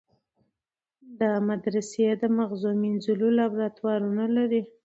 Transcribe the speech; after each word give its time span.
دا 1.19 1.31
مدرسې 1.49 2.05
د 2.21 2.23
مغزو 2.37 2.69
مینځلو 2.81 3.27
لابراتوارونه 3.39 4.23
لري. 4.37 4.61